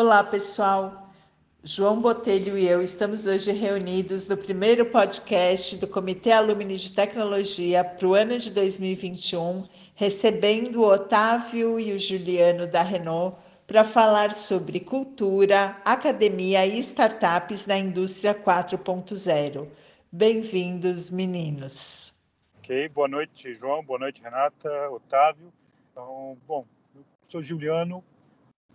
[0.00, 1.10] Olá, pessoal.
[1.64, 7.82] João Botelho e eu estamos hoje reunidos no primeiro podcast do Comitê Alumni de Tecnologia
[7.82, 9.66] para o ano de 2021,
[9.96, 13.36] recebendo o Otávio e o Juliano da Renault
[13.66, 19.66] para falar sobre cultura, academia e startups na indústria 4.0.
[20.12, 22.14] Bem-vindos, meninos.
[22.58, 25.52] Ok, boa noite, João, boa noite, Renata, Otávio.
[25.90, 28.04] Então, bom, eu sou Juliano,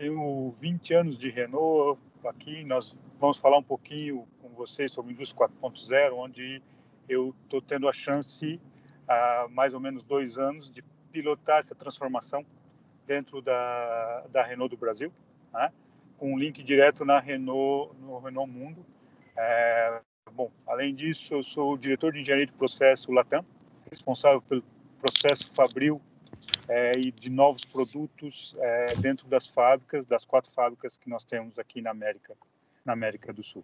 [0.04, 2.64] tenho 20 anos de Renault aqui.
[2.66, 6.62] Nós vamos falar um pouquinho com vocês sobre indústria 4.0, onde
[7.08, 8.60] eu estou tendo a chance,
[9.08, 12.46] há mais ou menos dois anos, de pilotar essa transformação
[13.06, 15.12] dentro da, da Renault do Brasil,
[15.54, 15.72] né?
[16.18, 18.86] com um link direto na Renault, no Renault Mundo.
[19.38, 20.02] É,
[20.34, 23.46] bom, além disso, eu sou diretor de engenharia de processo Latam,
[23.90, 24.64] responsável pelo
[25.00, 26.02] processo Fabril
[26.68, 31.60] é, e de novos produtos é, dentro das fábricas, das quatro fábricas que nós temos
[31.60, 32.36] aqui na América,
[32.86, 33.64] na América do Sul.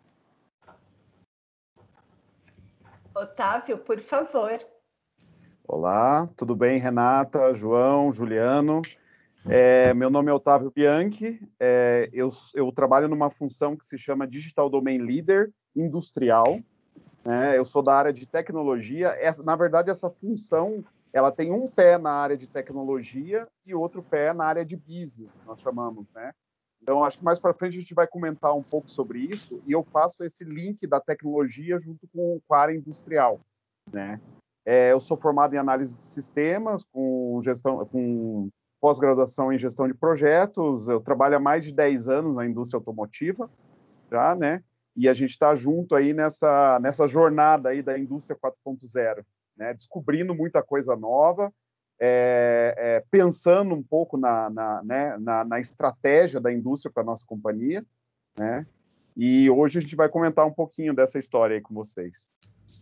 [3.16, 4.60] Otávio, por favor.
[5.68, 8.82] Olá, tudo bem, Renata, João, Juliano?
[9.48, 14.28] É, meu nome é Otávio Bianchi, é, eu, eu, trabalho numa função que se chama
[14.28, 16.60] Digital Domain Leader Industrial.
[17.24, 17.58] Né?
[17.58, 19.10] Eu sou da área de tecnologia.
[19.20, 24.04] Essa, na verdade, essa função ela tem um pé na área de tecnologia e outro
[24.04, 26.32] pé na área de business, nós chamamos, né?
[26.82, 29.72] Então, acho que mais para frente a gente vai comentar um pouco sobre isso e
[29.72, 33.40] eu faço esse link da tecnologia junto com, a área industrial,
[33.92, 34.22] né?
[34.66, 39.94] É, eu sou formado em análise de sistemas, com gestão, com pós-graduação em gestão de
[39.94, 40.88] projetos.
[40.88, 43.50] Eu trabalho há mais de 10 anos na indústria automotiva,
[44.12, 44.64] já, né?
[44.96, 49.24] E a gente está junto aí nessa nessa jornada aí da indústria 4.0
[49.60, 49.74] né?
[49.74, 51.54] descobrindo muita coisa nova,
[52.00, 57.26] é, é, pensando um pouco na, na, né, na, na estratégia da indústria para nossa
[57.26, 57.86] companhia,
[58.38, 58.66] né?
[59.18, 62.32] E hoje a gente vai comentar um pouquinho dessa história aí com vocês.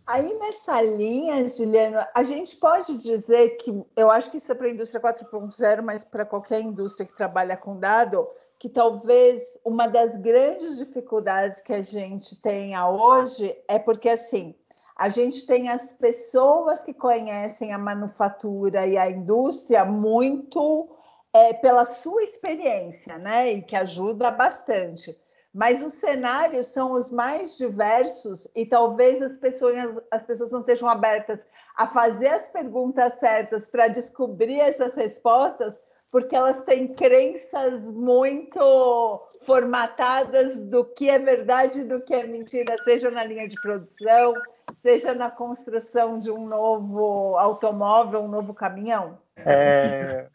[0.06, 4.68] Aí nessa linha, Juliano, a gente pode dizer que eu acho que isso é para
[4.68, 8.26] a indústria 4.0, mas para qualquer indústria que trabalha com dado,
[8.58, 14.54] que talvez uma das grandes dificuldades que a gente tenha hoje é porque assim
[14.98, 20.88] a gente tem as pessoas que conhecem a manufatura e a indústria muito
[21.32, 23.52] é, pela sua experiência, né?
[23.52, 25.16] E que ajuda bastante.
[25.54, 30.88] Mas os cenários são os mais diversos e talvez as pessoas, as pessoas não estejam
[30.88, 39.28] abertas a fazer as perguntas certas para descobrir essas respostas, porque elas têm crenças muito
[39.42, 44.34] formatadas do que é verdade e do que é mentira, seja na linha de produção,
[44.82, 49.18] seja na construção de um novo automóvel, um novo caminhão?
[49.36, 50.28] É,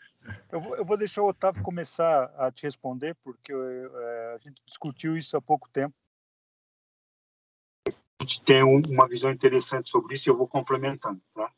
[0.51, 4.61] eu, vou, eu, vou, deixar o Otávio começar a te responder, porque é, a gente
[4.65, 5.95] discutiu isso há pouco tempo.
[7.87, 11.51] A gente tem um, uma visão interessante sobre isso e eu vou complementando, tá?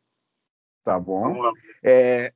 [0.84, 1.52] Tá bom.
[1.84, 2.34] É,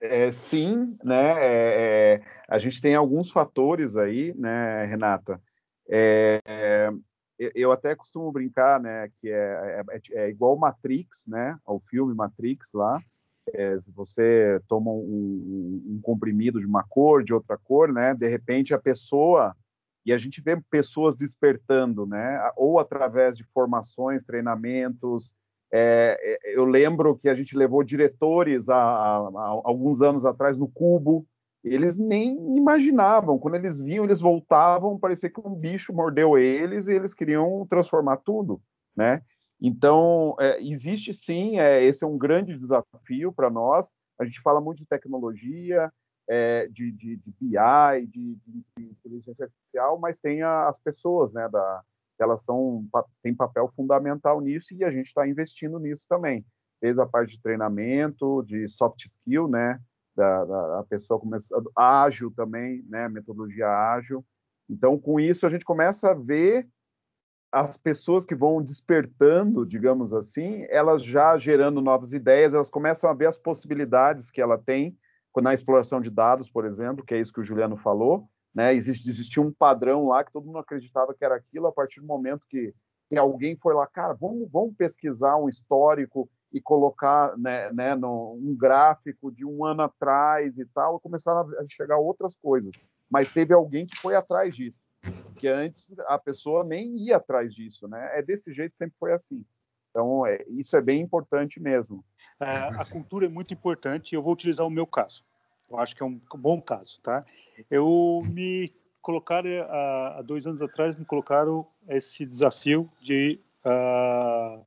[0.00, 1.34] é, sim, né?
[1.38, 5.40] É, é, a gente tem alguns fatores aí, né, Renata?
[7.42, 12.14] É, eu até costumo brincar, né, que é, é, é, igual Matrix, né, ao filme
[12.14, 13.00] Matrix lá.
[13.52, 18.14] É, se você toma um, um, um, comprimido de uma cor, de outra cor, né,
[18.14, 19.56] de repente a pessoa
[20.06, 25.34] e a gente vê pessoas despertando, né, ou através de formações, treinamentos.
[25.72, 30.68] É, é eu lembro que a gente levou diretores há, há alguns anos atrás no
[30.68, 31.26] Cubo,
[31.64, 33.38] eles nem imaginavam.
[33.38, 38.18] Quando eles vinham, eles voltavam, parecia que um bicho mordeu eles e eles queriam transformar
[38.18, 38.60] tudo,
[38.96, 39.22] né?
[39.60, 43.94] Então, é, existe sim, é, esse é um grande desafio para nós.
[44.18, 45.92] A gente fala muito de tecnologia,
[46.28, 51.48] é, de, de, de, BI, de, de, inteligência artificial, mas tem a, as pessoas, né?
[51.48, 51.82] Da,
[52.18, 52.84] elas são,
[53.22, 56.44] têm papel fundamental nisso e a gente está investindo nisso também.
[56.80, 59.80] Desde a parte de treinamento, de soft skill, né?
[60.14, 64.24] Da, da pessoa começando ágil também, né, metodologia ágil.
[64.68, 66.68] Então, com isso a gente começa a ver
[67.50, 73.14] as pessoas que vão despertando, digamos assim, elas já gerando novas ideias, elas começam a
[73.14, 74.96] ver as possibilidades que ela tem
[75.40, 78.74] na exploração de dados, por exemplo, que é isso que o Juliano falou, né?
[78.74, 82.06] Existe, existia um padrão lá que todo mundo acreditava que era aquilo, a partir do
[82.06, 82.74] momento que,
[83.08, 88.34] que alguém foi lá, cara, vamos, vamos pesquisar um histórico e colocar né, né, no,
[88.34, 92.82] um gráfico de um ano atrás e tal, começaram a chegar outras coisas.
[93.10, 94.78] Mas teve alguém que foi atrás disso,
[95.36, 98.18] que antes a pessoa nem ia atrás disso, né?
[98.18, 99.44] É desse jeito, sempre foi assim.
[99.90, 102.04] Então, é, isso é bem importante mesmo.
[102.40, 105.24] É, a cultura é muito importante eu vou utilizar o meu caso.
[105.70, 107.24] Eu acho que é um bom caso, tá?
[107.70, 114.64] Eu me colocaram, há dois anos atrás, me colocaram esse desafio de, uh,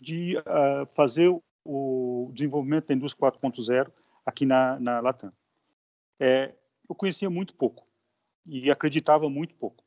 [0.00, 1.34] de uh, fazer
[1.64, 3.90] o desenvolvimento da indústria 4.0
[4.24, 5.32] aqui na, na Latam.
[6.18, 6.52] É,
[6.88, 7.84] eu conhecia muito pouco
[8.46, 9.82] e acreditava muito pouco.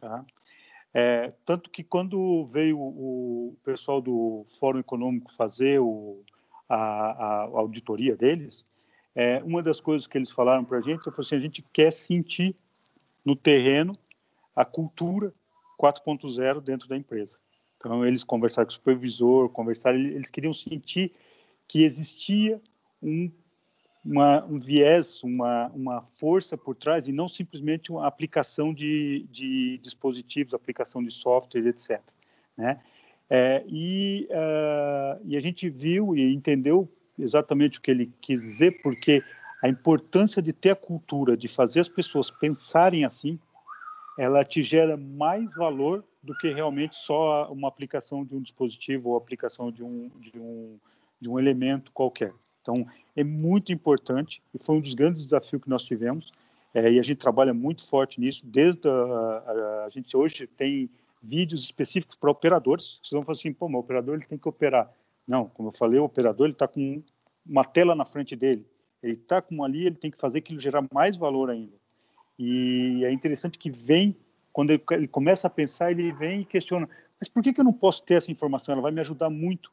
[0.00, 0.24] Tá?
[0.92, 6.22] É, tanto que quando veio o pessoal do Fórum Econômico fazer o,
[6.68, 8.64] a, a, auditoria deles,
[9.14, 11.92] é, uma das coisas que eles falaram para a gente foi assim, a gente quer
[11.92, 12.54] sentir
[13.24, 13.96] no terreno
[14.54, 15.32] a cultura
[15.80, 17.36] 4.0 dentro da empresa.
[17.84, 21.12] Então, eles conversaram com o supervisor, conversaram, eles queriam sentir
[21.68, 22.58] que existia
[23.02, 23.30] um
[24.04, 29.78] uma, um viés, uma, uma força por trás e não simplesmente uma aplicação de, de
[29.82, 32.00] dispositivos, aplicação de software, etc.
[32.56, 32.78] Né?
[33.30, 36.86] É, e, uh, e a gente viu e entendeu
[37.18, 39.22] exatamente o que ele quis dizer, porque
[39.62, 43.38] a importância de ter a cultura, de fazer as pessoas pensarem assim,
[44.18, 49.16] ela te gera mais valor do que realmente só uma aplicação de um dispositivo ou
[49.16, 50.78] aplicação de um, de um,
[51.20, 52.32] de um elemento qualquer.
[52.62, 56.32] Então, é muito importante e foi um dos grandes desafios que nós tivemos.
[56.74, 58.44] É, e a gente trabalha muito forte nisso.
[58.44, 60.90] Desde a, a, a gente hoje tem
[61.22, 62.98] vídeos específicos para operadores.
[63.02, 64.90] Vocês vão falar assim, pô, o operador ele tem que operar.
[65.26, 67.02] Não, como eu falei, o operador ele está com
[67.46, 68.66] uma tela na frente dele.
[69.02, 71.76] Ele está com ali, ele tem que fazer aquilo gerar mais valor ainda.
[72.38, 74.16] E é interessante que vem,
[74.52, 76.88] quando ele, começa a pensar, ele vem e questiona:
[77.20, 78.72] mas por que, eu não posso ter essa informação?
[78.72, 79.70] Ela vai me ajudar muito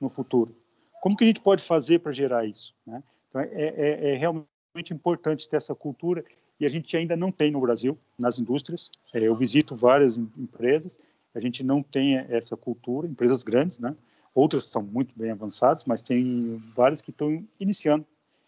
[0.00, 0.54] no futuro.
[1.02, 2.72] Como que a gente pode fazer para gerar isso?
[2.86, 3.02] Né?
[3.28, 6.24] Então, é, é, é, realmente importante ter essa cultura
[6.58, 8.90] e a gente ainda não tem no Brasil, nas indústrias.
[9.12, 10.98] É, eu visito várias empresas,
[11.34, 13.94] a gente não tem essa cultura, empresas grandes, né?
[14.34, 18.04] Outras estão muito bem avançadas, mas tem várias que estão iniciando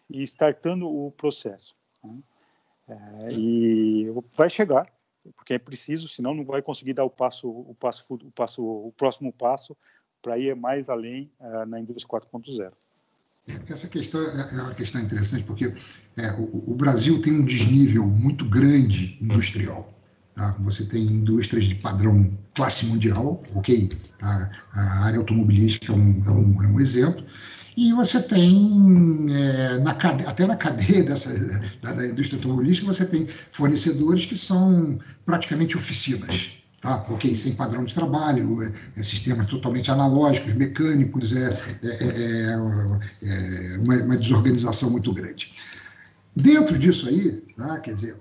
[0.09, 1.75] e startando o processo.
[2.03, 2.19] Né?
[2.87, 4.87] É, e vai chegar,
[5.35, 8.93] porque é preciso, senão não vai conseguir dar o passo, o passo, o passo, o
[8.97, 9.75] próximo passo
[10.21, 12.71] para ir mais além uh, na indústria 4.0.
[13.69, 15.73] Essa questão é, é uma questão interessante, porque
[16.17, 19.93] é, o, o, Brasil tem um desnível muito grande industrial.
[20.35, 20.51] Tá?
[20.59, 23.89] Você tem indústrias de padrão classe mundial, ok?
[24.21, 27.23] A, a área automobilística é um, é um, é um exemplo,
[27.77, 31.31] e você tem, é, na até na cadeia dessa,
[31.79, 36.53] da, da, indústria automobilística, você tem fornecedores que são praticamente oficinas.
[36.81, 37.05] Tá?
[37.07, 42.57] Ok, sem padrão de trabalho, é, é sistemas totalmente analógicos, mecânicos, é, é, é, é
[43.77, 45.53] uma, uma, desorganização muito grande.
[46.35, 47.79] Dentro disso aí, tá?
[47.79, 48.15] quer dizer,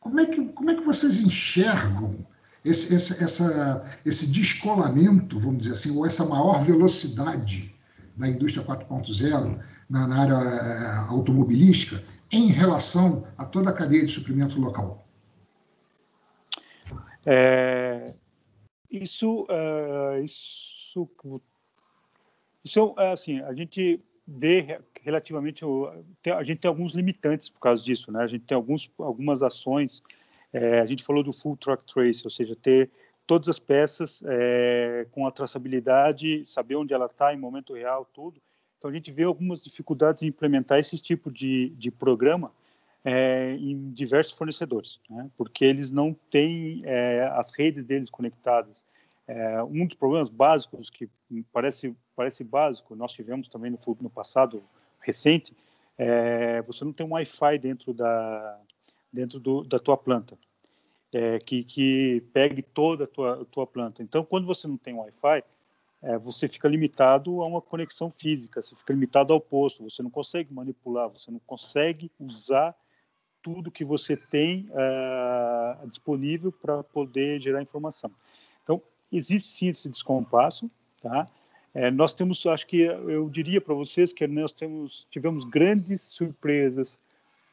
[0.00, 2.16] como é que, como é que vocês enxergam
[2.64, 7.73] esse, esse, essa, esse descolamento, vamos dizer assim, ou essa maior velocidade
[8.16, 9.58] da indústria 4.0
[9.88, 15.04] na, na área é, automobilística em relação a toda a cadeia de suprimento local?
[17.26, 18.12] É,
[18.90, 21.08] isso, uh, isso,
[22.64, 25.64] isso é assim, a gente vê relativamente,
[26.34, 28.22] a gente tem alguns limitantes por causa disso, né?
[28.22, 30.02] A gente tem alguns, algumas ações,
[30.52, 32.90] é, a gente falou do full truck trace, ou seja, ter
[33.26, 38.40] todas as peças é, com a traçabilidade, saber onde ela está em momento real, tudo.
[38.78, 42.50] Então a gente vê algumas dificuldades em implementar esse tipo de, de programa,
[43.04, 45.30] é, em diversos fornecedores, né?
[45.36, 48.82] porque eles não têm é, as redes deles conectadas.
[49.70, 51.08] Um dos problemas básicos que
[51.50, 54.62] parece parece básico, nós tivemos também no, no passado
[55.00, 55.56] recente,
[56.66, 58.60] você não tem um Wi-Fi dentro da
[59.10, 60.36] dentro do, da tua planta,
[61.14, 64.02] é, que que pegue toda a tua, a tua planta.
[64.02, 65.44] Então, quando você não tem Wi-Fi,
[66.02, 70.10] é, você fica limitado a uma conexão física, você fica limitado ao posto, você não
[70.10, 72.74] consegue manipular, você não consegue usar
[73.40, 78.10] tudo que você tem uh, disponível para poder gerar informação.
[78.62, 78.80] Então,
[79.12, 80.68] existe sim esse descompasso,
[81.02, 81.28] tá?
[81.74, 86.98] É, nós temos, acho que eu diria para vocês que nós temos, tivemos grandes surpresas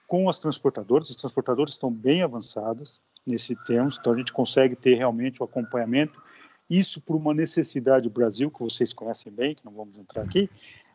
[0.08, 1.10] com as transportadoras.
[1.10, 6.22] As transportadoras estão bem avançadas nesse termo, então a gente consegue ter realmente o acompanhamento.
[6.70, 10.50] Isso por uma necessidade do Brasil, que vocês conhecem bem, que não vamos entrar aqui,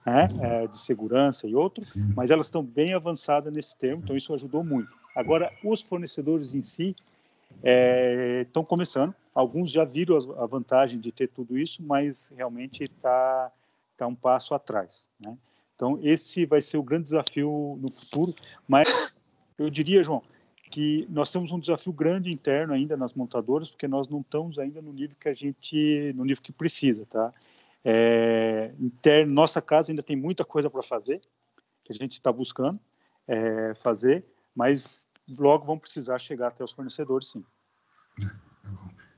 [0.05, 4.33] né, é, de segurança e outros, mas elas estão bem avançadas nesse termo, então isso
[4.33, 4.91] ajudou muito.
[5.15, 6.95] Agora, os fornecedores em si
[7.63, 13.51] é, estão começando, alguns já viram a vantagem de ter tudo isso, mas realmente está
[13.97, 15.07] tá um passo atrás.
[15.19, 15.37] Né?
[15.75, 18.35] Então, esse vai ser o grande desafio no futuro,
[18.69, 18.89] mas
[19.59, 20.23] eu diria, João,
[20.71, 24.83] que nós temos um desafio grande interno ainda nas montadoras, porque nós não estamos ainda
[24.83, 27.33] no nível que a gente, no nível que precisa, tá?
[27.85, 31.21] É, interno, nossa casa ainda tem muita coisa para fazer,
[31.85, 32.81] que a gente está buscando
[33.29, 35.05] é, fazer, mas
[35.39, 37.45] logo vão precisar chegar até os fornecedores, sim.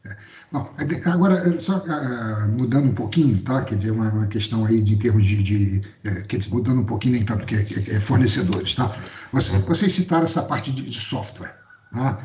[0.08, 3.62] É, é, agora, só uh, mudando um pouquinho, tá?
[3.62, 6.80] Quer dizer, uma, uma questão aí de, em termos de, de uh, quer dizer, mudando
[6.80, 8.96] um pouquinho nem tanto que é, que é fornecedores, tá?
[9.32, 11.54] Você, vocês citaram essa parte de, de software,
[11.92, 12.18] tá?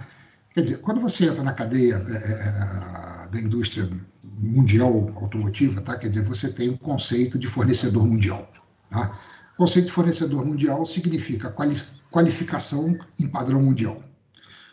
[0.54, 3.90] Quer dizer, quando você entra na cadeia é, da indústria
[4.40, 5.98] mundial automotiva, tá?
[5.98, 8.50] Quer dizer, você tem o conceito de fornecedor mundial,
[8.90, 9.20] tá?
[9.56, 11.75] O conceito de fornecedor mundial significa quali
[12.12, 14.04] qualificação em padrão mundial.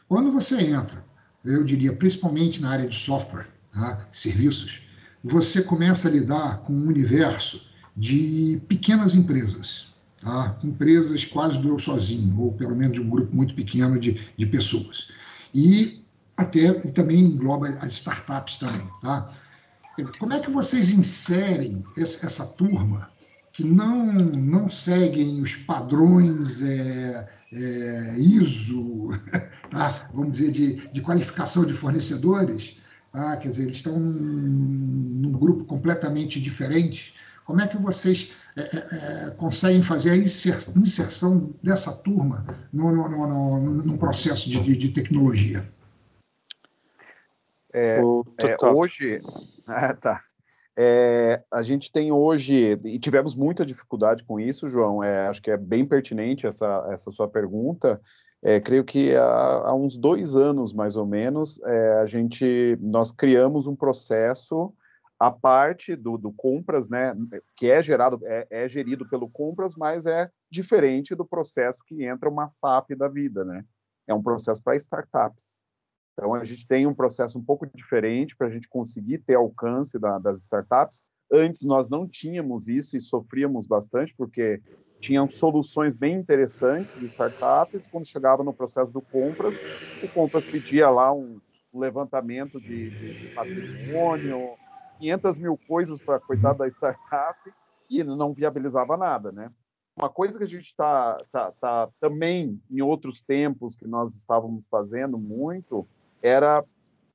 [0.06, 1.02] Quando você entra
[1.44, 4.06] eu diria, principalmente na área de software, tá?
[4.12, 4.80] serviços,
[5.22, 7.60] você começa a lidar com um universo
[7.96, 9.86] de pequenas empresas,
[10.22, 10.56] tá?
[10.62, 14.46] empresas quase do eu sozinho, ou pelo menos de um grupo muito pequeno de, de
[14.46, 15.08] pessoas.
[15.54, 16.00] E
[16.36, 18.86] até também engloba as startups também.
[19.02, 19.30] Tá?
[20.18, 23.10] Como é que vocês inserem essa, turma
[23.52, 29.10] que não, não seguem os padrões é, é, ISO,
[29.70, 30.08] tá?
[30.12, 32.76] vamos dizer, de, de qualificação de fornecedores,
[33.12, 33.36] tá?
[33.36, 37.14] quer dizer, eles estão num, num grupo completamente diferente.
[37.44, 43.08] Como é que vocês é, é, é conseguem fazer a inserção dessa turma no, no,
[43.08, 45.64] no, no processo de, de, de tecnologia?
[47.72, 48.00] É,
[48.38, 49.20] é, hoje,
[49.66, 50.22] ah, tá.
[50.76, 55.50] É, a gente tem hoje, e tivemos muita dificuldade com isso, João, é, acho que
[55.50, 58.00] é bem pertinente essa, essa sua pergunta.
[58.42, 59.22] É, creio que há,
[59.66, 64.72] há, uns dois anos, mais ou menos, é, a gente, nós criamos um processo
[65.18, 67.14] a parte do, do compras, né,
[67.54, 72.30] que é gerado, é, é, gerido pelo compras, mas é diferente do processo que entra
[72.30, 73.62] uma SAP da vida, né?
[74.08, 75.66] É um processo para startups.
[76.14, 79.98] Então, a gente tem um processo um pouco diferente para a gente conseguir ter alcance
[79.98, 81.04] da, das startups.
[81.30, 84.62] Antes, nós não tínhamos isso e sofríamos bastante, porque
[85.00, 87.86] tinham soluções bem interessantes de startups.
[87.86, 89.66] Quando chegava no processo do compras,
[90.02, 91.40] o compras pedia lá um,
[91.72, 94.56] levantamento de, de, de, patrimônio,
[94.98, 97.38] 500 mil coisas para cuidar da startup
[97.88, 99.50] e não viabilizava nada, né?
[99.96, 104.66] Uma coisa que a gente está tá, tá, também em outros tempos que nós estávamos
[104.66, 105.86] fazendo muito
[106.22, 106.64] era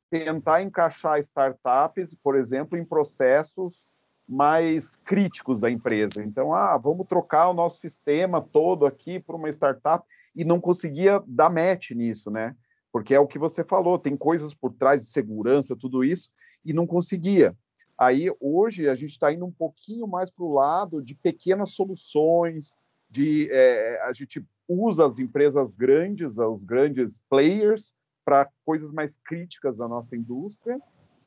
[0.09, 3.85] tentar encaixar startups, por exemplo, em processos
[4.27, 6.23] mais críticos da empresa.
[6.23, 10.05] Então, ah, vamos trocar o nosso sistema todo aqui para uma startup
[10.35, 12.55] e não conseguia dar match nisso, né?
[12.91, 16.29] Porque é o que você falou, tem coisas por trás de segurança, tudo isso,
[16.63, 17.55] e não conseguia.
[17.97, 22.75] Aí, hoje, a gente está indo um pouquinho mais para o lado de pequenas soluções,
[23.09, 27.93] de é, a gente usa as empresas grandes, os grandes players,
[28.25, 30.77] para coisas mais críticas da nossa indústria,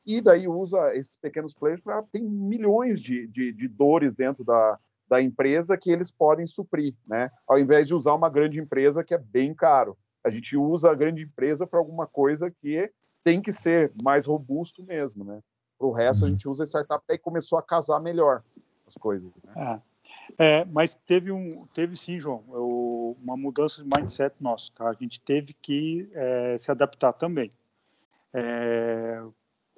[0.09, 2.01] e daí usa esses pequenos players para.
[2.11, 7.29] Tem milhões de, de, de, dores dentro da, da empresa que eles podem suprir, né?
[7.47, 9.95] Ao invés de usar uma grande empresa que é bem caro.
[10.23, 12.91] A gente usa a grande empresa para alguma coisa que
[13.23, 15.41] tem que ser mais robusto mesmo, né?
[15.77, 16.33] Para o resto, a uhum.
[16.33, 18.41] gente usa a startup e começou a casar melhor
[18.87, 19.31] as coisas.
[19.43, 19.81] Né?
[20.37, 22.43] É, é, mas teve um, teve sim, João,
[23.21, 24.89] uma mudança de mindset nosso, tá?
[24.89, 27.51] A gente teve que é, se adaptar também.
[28.33, 29.23] É,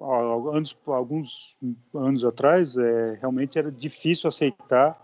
[0.02, 1.54] anos, alguns
[1.94, 4.98] anos atrás, é, realmente era difícil aceitar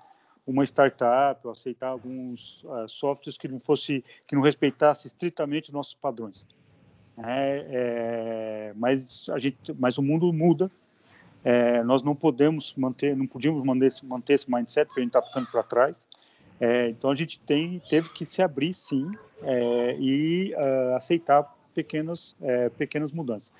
[0.48, 6.46] uma startup, aceitar alguns uh, softwares que não fosse, que não respeitasse estritamente nossos padrões.
[7.18, 10.70] É, é, mas a gente, mas o mundo muda.
[11.44, 15.22] É, nós não podemos manter, não podíamos manter, manter esse mindset porque a gente está
[15.22, 16.06] ficando para trás.
[16.60, 19.12] É, então a gente tem, teve que se abrir sim
[19.42, 22.34] é, e uh, aceitar pequenas,
[22.76, 23.52] pequenas mudanças.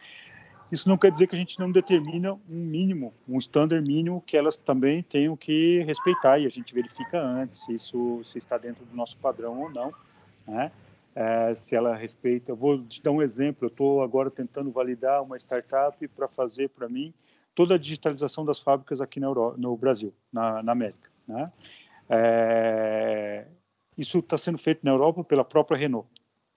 [0.71, 4.37] Isso não quer dizer que a gente não determina um mínimo, um standard mínimo que
[4.37, 8.85] elas também tenham que respeitar e a gente verifica antes se isso se está dentro
[8.85, 9.93] do nosso padrão ou não,
[10.47, 10.71] né?
[11.15, 12.53] É, se ela respeita.
[12.53, 13.65] Eu vou te dar um exemplo.
[13.65, 17.13] Eu estou agora tentando validar uma startup para fazer para mim
[17.57, 21.51] toda a digitalização das fábricas aqui na Euro, no Brasil, na, na América, né?
[22.09, 23.47] É,
[23.97, 26.09] isso está sendo feito na Europa pela própria Renault.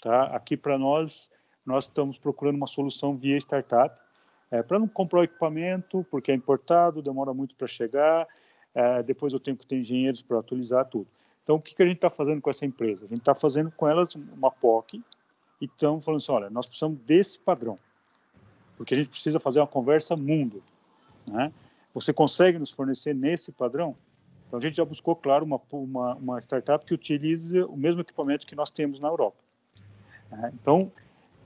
[0.02, 0.26] Tá?
[0.26, 1.28] Aqui para nós,
[1.66, 3.96] nós estamos procurando uma solução via startup
[4.52, 8.28] é, para não comprar o equipamento, porque é importado, demora muito para chegar,
[8.76, 11.08] é, depois eu tenho que ter engenheiros para atualizar tudo.
[11.44, 13.06] Então, o que, que a gente está fazendo com essa empresa?
[13.06, 15.02] A gente está fazendo com elas uma POC
[15.60, 17.80] e estamos falando assim, olha, nós precisamos desse padrão,
[18.78, 20.62] porque a gente precisa fazer uma conversa mundo.
[21.26, 21.52] Né?
[21.94, 23.96] Você consegue nos fornecer nesse padrão?
[24.48, 28.46] Então, a gente já buscou, claro, uma, uma, uma startup que utilize o mesmo equipamento
[28.46, 29.38] que nós temos na Europa.
[30.30, 30.52] Né?
[30.54, 30.92] Então,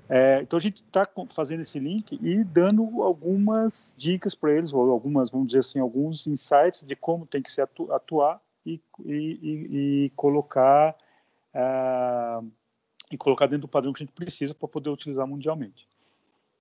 [0.08, 4.92] é, então, a gente está fazendo esse link e dando algumas dicas para eles, ou
[4.92, 10.06] algumas, vamos dizer assim, alguns insights de como tem que se atu atuar e, e,
[10.06, 10.96] e, colocar,
[11.56, 12.48] uh,
[13.12, 15.88] e colocar dentro do padrão que a gente precisa para poder utilizar mundialmente.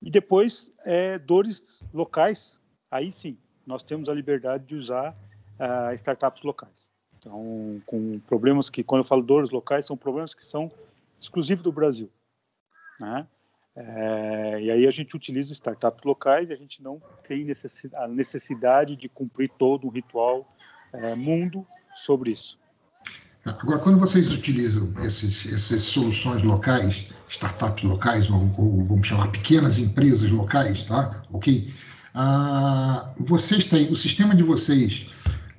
[0.00, 2.56] E depois, é, dores locais,
[2.90, 3.36] aí sim,
[3.66, 5.14] nós temos a liberdade de usar
[5.60, 6.88] uh, startups locais.
[7.18, 10.70] Então, com problemas que, quando eu falo dores locais, são problemas que são
[11.20, 12.10] exclusivos do Brasil.
[13.00, 13.26] Né?
[13.76, 18.08] É, e aí a gente utiliza startups locais e a gente não tem necessidade, a
[18.08, 20.46] necessidade de cumprir todo um ritual
[20.92, 22.56] é, mundo sobre isso.
[23.44, 29.78] Agora, quando vocês utilizam esses, essas soluções locais, startups locais, ou, ou vamos chamar pequenas
[29.78, 31.22] empresas locais, tá?
[31.30, 31.70] Ok?
[32.14, 35.06] Ah, vocês têm, o sistema de vocês,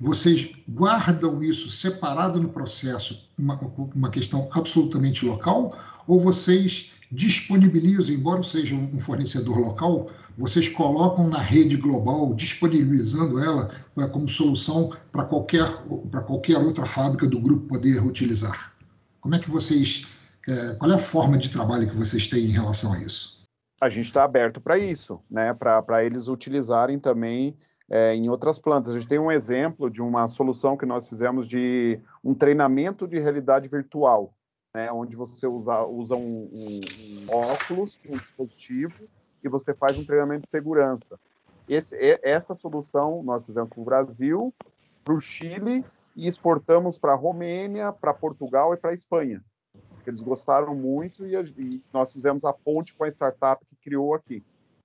[0.00, 3.54] vocês guardam isso separado no processo, uma,
[3.94, 5.78] uma questão absolutamente local,
[6.08, 13.70] ou vocês disponibilizam, embora seja um fornecedor local, vocês colocam na rede global, disponibilizando ela
[13.96, 15.66] né, como solução para qualquer,
[16.10, 18.74] para qualquer outra fábrica do grupo poder utilizar.
[19.20, 20.06] Como é que vocês,
[20.46, 23.36] é, qual é a forma de trabalho que vocês têm em relação a isso?
[23.80, 25.54] A gente está aberto para isso, né?
[25.54, 27.56] para eles utilizarem também
[27.90, 28.92] é, em outras plantas.
[28.92, 33.18] A gente tem um exemplo de uma solução que nós fizemos de um treinamento de
[33.18, 34.34] realidade virtual,
[34.76, 34.92] né?
[34.92, 36.80] onde você usa, usa um, um,
[37.22, 39.08] um óculos, um dispositivo,
[39.42, 41.18] e você faz um treinamento de segurança.
[41.66, 44.54] Esse, essa solução nós fizemos para o Brasil,
[45.02, 45.82] para o Chile
[46.14, 49.42] e exportamos para a Romênia, para Portugal e para a Espanha.
[50.06, 54.44] Eles gostaram muito e, e, nós fizemos a ponte com a startup que criou aqui.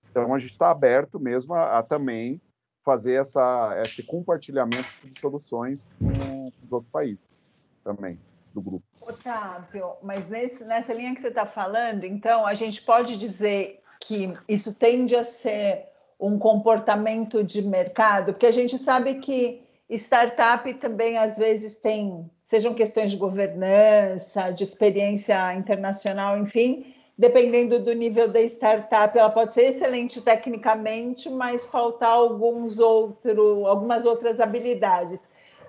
[0.09, 2.41] Então a gente está aberto mesmo a, a, também
[2.81, 7.37] fazer essa, esse compartilhamento de soluções com os outros países
[7.83, 8.17] também
[8.53, 8.85] do grupo.
[9.01, 14.33] Otávio, mas nesse, nessa linha que você está falando, então a gente pode dizer que
[14.47, 15.87] isso tende a ser
[16.19, 22.73] um comportamento de mercado, porque a gente sabe que startup também às vezes tem, sejam
[22.73, 29.63] questões de governança, de experiência internacional, enfim, dependendo do nível da startup, ela pode ser
[29.63, 35.19] excelente tecnicamente, mas faltar alguns outro, algumas outras habilidades.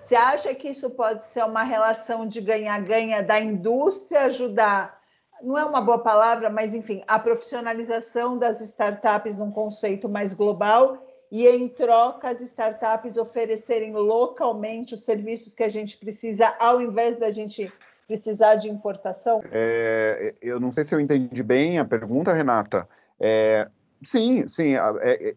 [0.03, 5.01] Você acha que isso pode ser uma relação de ganha-ganha da indústria ajudar
[5.43, 11.05] não é uma boa palavra, mas enfim, a profissionalização das startups num conceito mais global
[11.29, 17.17] e em troca as startups oferecerem localmente os serviços que a gente precisa, ao invés
[17.17, 17.71] da gente
[18.07, 19.41] precisar de importação?
[19.51, 22.87] É, eu não sei se eu entendi bem a pergunta, Renata.
[23.19, 23.67] É,
[24.01, 25.35] sim, sim, é, é,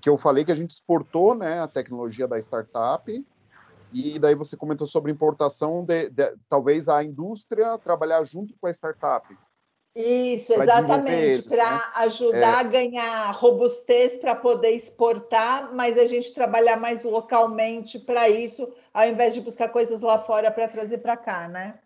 [0.00, 3.24] que eu falei que a gente exportou né, a tecnologia da startup
[3.92, 8.70] e daí você comentou sobre importação de, de talvez a indústria trabalhar junto com a
[8.70, 9.26] startup.
[9.94, 11.82] Isso, exatamente, para né?
[11.96, 12.60] ajudar é.
[12.60, 19.08] a ganhar robustez para poder exportar, mas a gente trabalhar mais localmente para isso, ao
[19.08, 21.80] invés de buscar coisas lá fora para trazer para cá, né?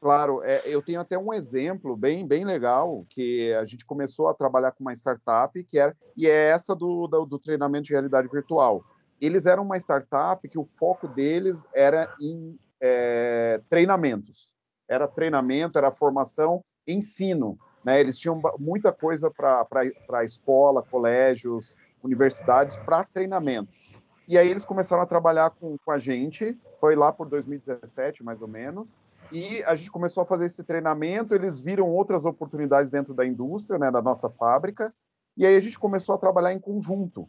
[0.00, 4.34] Claro, é, eu tenho até um exemplo bem, bem legal que a gente começou a
[4.34, 8.26] trabalhar com uma startup que era e é essa do, do, do treinamento de realidade
[8.26, 8.84] virtual
[9.22, 14.52] eles eram uma startup que o foco deles era em é, treinamentos.
[14.88, 17.56] Era treinamento, era formação, ensino.
[17.84, 18.00] Né?
[18.00, 23.68] Eles tinham muita coisa para escola, colégios, universidades, para treinamento.
[24.26, 28.42] E aí eles começaram a trabalhar com, com a gente, foi lá por 2017, mais
[28.42, 33.14] ou menos, e a gente começou a fazer esse treinamento, eles viram outras oportunidades dentro
[33.14, 34.92] da indústria, né, da nossa fábrica,
[35.36, 37.28] e aí a gente começou a trabalhar em conjunto.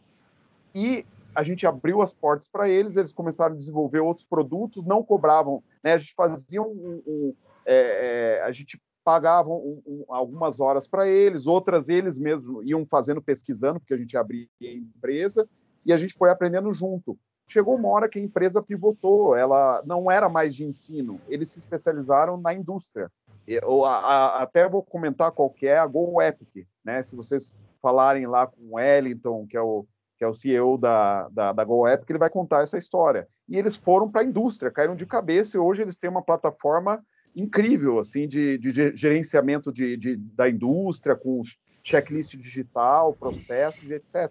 [0.74, 5.02] E a gente abriu as portas para eles, eles começaram a desenvolver outros produtos, não
[5.02, 5.94] cobravam, né?
[5.94, 7.34] A gente fazia um, um
[7.66, 12.86] é, é, a gente pagava um, um, algumas horas para eles, outras eles mesmos iam
[12.86, 15.48] fazendo pesquisando, porque a gente abria a empresa
[15.84, 17.18] e a gente foi aprendendo junto.
[17.46, 21.58] Chegou uma hora que a empresa pivotou, ela não era mais de ensino, eles se
[21.58, 23.10] especializaram na indústria.
[23.46, 27.02] Eu, a, a, até vou comentar qual que é a Go Epic, né?
[27.02, 29.84] Se vocês falarem lá com o Wellington, que é o
[30.16, 33.28] que é o CEO da, da, da GoApp, que ele vai contar essa história.
[33.48, 37.04] E eles foram para a indústria, caíram de cabeça e hoje eles têm uma plataforma
[37.34, 41.42] incrível assim de, de gerenciamento de, de, da indústria, com
[41.82, 44.30] checklist digital, processos e etc.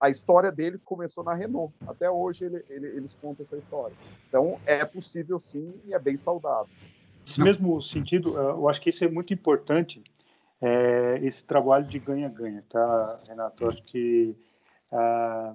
[0.00, 1.74] A história deles começou na Renault.
[1.86, 3.96] Até hoje ele, ele, eles contam essa história.
[4.28, 6.72] Então é possível sim e é bem saudável.
[7.36, 10.02] No mesmo sentido, eu acho que isso é muito importante,
[10.60, 13.64] é, esse trabalho de ganha-ganha, tá, Renato?
[13.64, 14.36] Eu acho que
[14.94, 15.54] ah,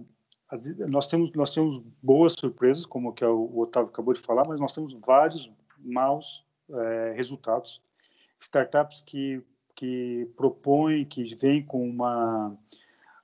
[0.88, 4.73] nós temos nós temos boas surpresas, como que o Otávio acabou de falar, mas nós
[4.73, 7.82] temos vários maus é, resultados.
[8.39, 9.41] Startups que
[9.75, 12.49] que propõem, que vêm com uma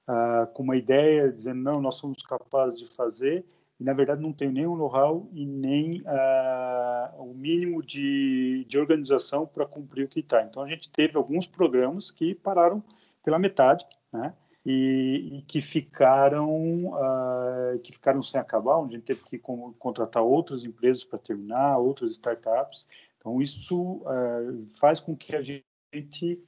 [0.08, 3.46] uh, com uma ideia dizendo não, nós somos capazes de fazer,
[3.78, 9.46] e na verdade não nem o know-how e nem uh, o mínimo de, de organização
[9.46, 10.44] para cumprir o que está.
[10.44, 12.82] Então a gente teve alguns programas que pararam
[13.22, 14.34] pela metade, né?
[14.66, 20.24] E, e que ficaram uh, que ficaram sem acabar, onde a gente teve que contratar
[20.24, 22.88] outras empresas para terminar, outras startups.
[23.20, 25.64] Então isso uh, faz com que a gente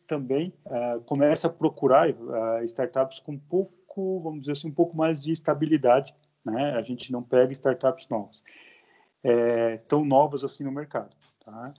[0.08, 0.52] também
[1.06, 2.10] comece a procurar
[2.64, 6.14] startups com um pouco, vamos dizer assim, um pouco mais de estabilidade
[6.52, 6.72] né?
[6.76, 8.44] A gente não pega startups novas,
[9.24, 11.74] é, tão novas assim no mercado, tá?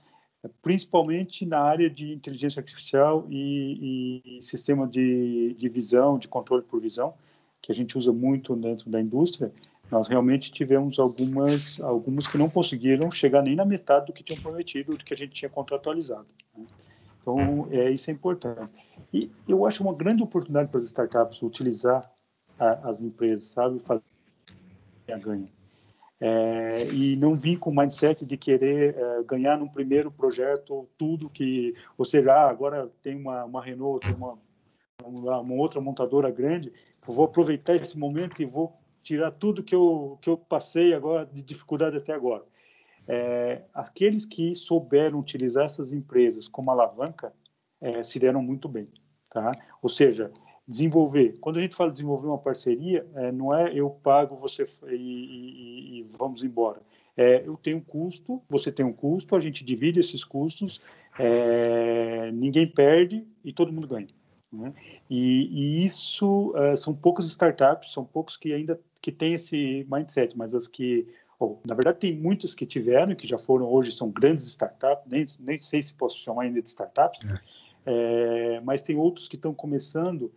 [0.61, 6.79] Principalmente na área de inteligência artificial e, e, sistema de, de visão, de controle por
[6.79, 7.13] visão,
[7.61, 9.51] que a gente usa muito dentro da indústria,
[9.91, 14.41] nós realmente tivemos algumas algumas que não conseguiram chegar nem na metade do que tinham
[14.41, 16.27] prometido, do que a gente tinha contratualizado.
[16.55, 16.65] Né?
[17.21, 18.71] Então, é, isso é importante.
[19.13, 22.09] E eu acho uma grande oportunidade para as startups utilizar
[22.57, 23.79] a, as empresas, sabe?
[23.79, 24.03] Fazer
[25.21, 25.49] ganha.
[26.21, 31.29] É, e não vim com o mindset de querer é, ganhar no primeiro projeto tudo
[31.29, 34.37] que, ou seja, ah, agora tem uma, uma Renault, tem uma,
[35.03, 36.73] uma, uma, outra montadora grande,
[37.05, 41.41] vou aproveitar esse momento e vou tirar tudo que eu, que eu passei agora de
[41.41, 42.43] dificuldade até agora.
[43.07, 47.33] É, aqueles que souberam utilizar essas empresas como alavanca
[47.79, 48.89] é, se deram muito bem,
[49.29, 49.53] tá?
[49.81, 50.31] Ou seja,
[50.69, 51.33] desenvolver.
[51.41, 54.93] Quando a gente fala de desenvolver uma parceria, é, não é eu pago você e,
[54.93, 56.79] e, e, vamos embora.
[57.17, 60.79] É, eu tenho um custo, você tem um custo, a gente divide esses custos,
[61.17, 64.07] é, ninguém perde e todo mundo ganha.
[64.53, 64.71] Né?
[65.09, 70.37] E, e, isso é, são poucas startups, são poucos que ainda que têm esse mindset,
[70.37, 71.07] mas as que,
[71.65, 75.59] na verdade, tem muitas que tiveram, que já foram hoje são grandes startups, nem, nem
[75.59, 77.21] sei se posso chamar ainda de startups,
[77.85, 78.55] é.
[78.57, 80.31] é mas tem outros que estão começando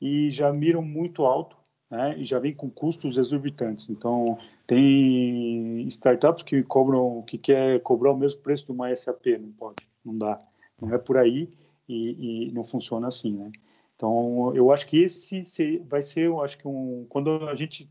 [0.00, 1.56] e já miram muito alto,
[1.90, 2.18] né?
[2.18, 3.88] E já vem com custos exorbitantes.
[3.88, 9.52] Então, tem startups que cobram, que quer cobrar o mesmo preço de uma SAP, não
[9.52, 10.40] pode, não dá,
[10.80, 11.48] não é por aí
[11.88, 13.50] e, e não funciona assim, né?
[13.96, 17.90] Então, eu acho que esse vai ser, eu acho que um, quando a gente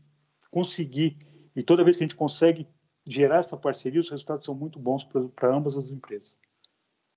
[0.50, 1.18] conseguir
[1.54, 2.66] e toda vez que a gente consegue
[3.06, 5.02] gerar essa parceria, os resultados são muito bons
[5.34, 6.38] para ambas as empresas.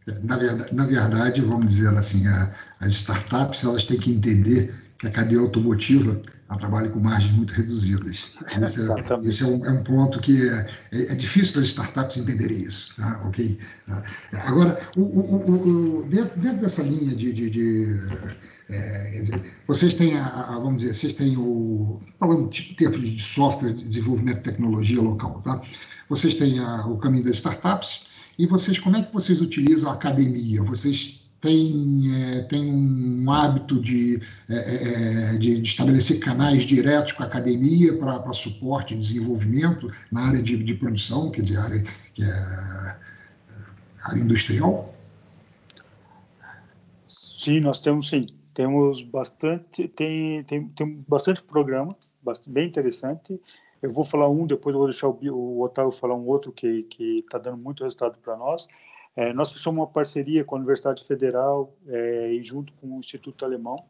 [0.07, 4.73] É, na verdade, na verdade, vamos dizer assim, a, as startups elas têm que entender
[4.97, 6.21] que a cadeia automotiva
[6.57, 8.31] trabalha com margens muito reduzidas.
[8.61, 11.67] Esse, é, esse é, um, é, um, ponto que é, é, é difícil para as
[11.67, 12.93] startups entenderem isso.
[12.97, 13.23] Tá?
[13.27, 13.57] Okay?
[13.87, 14.03] Tá?
[14.43, 17.31] Agora, o, o, o, dentro, dentro, dessa linha de.
[17.31, 17.99] de, de
[18.69, 19.23] é,
[19.67, 22.01] vocês têm, a, a, vamos dizer, vocês têm o.
[22.19, 25.61] Falando tipo, termos de software, de desenvolvimento de tecnologia local, tá?
[26.09, 28.01] Vocês têm a, o caminho das startups
[28.41, 30.63] e vocês, como é que vocês utilizam a academia?
[30.63, 37.13] Vocês tem, é, tem um hábito de, é, é, é, de, de, estabelecer canais diretos
[37.13, 41.84] com a academia para suporte e desenvolvimento na área de, de produção, quer dizer, área,
[42.15, 42.95] que é,
[44.06, 44.91] área industrial?
[47.08, 48.25] Sim, nós temos sim.
[48.56, 53.39] Temos bastante, tem, tem, tem bastante programa, bastante, bem interessante.
[53.81, 56.85] Eu vou falar um, depois eu vou deixar o, o Otávio falar um outro que
[56.99, 58.67] está dando muito resultado para nós.
[59.15, 63.43] É, nós fechamos uma parceria com a Universidade Federal é, e junto com o Instituto
[63.43, 63.83] Alemão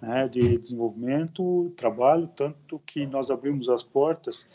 [0.00, 4.46] né, de Desenvolvimento, Trabalho, tanto que nós abrimos as portas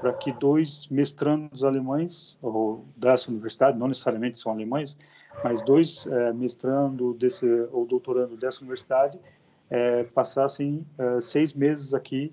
[0.00, 4.96] para que dois mestrandos alemães, ou dessa universidade, não necessariamente são alemães,
[5.42, 9.18] mas dois é, mestrando desse, ou doutorando dessa universidade
[9.70, 12.32] é, passassem é, seis meses aqui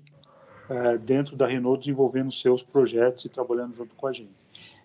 [0.68, 4.34] é, dentro da Renault desenvolvendo seus projetos e trabalhando junto com a gente.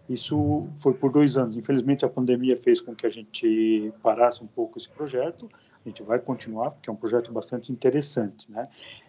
[0.10, 1.56] Isso foi por dois anos.
[1.56, 5.50] Infelizmente, a pandemia fez com que a gente parasse um pouco esse projeto.
[5.86, 8.52] A gente vai continuar, porque é um projeto bastante interessante.
[8.52, 8.68] Né?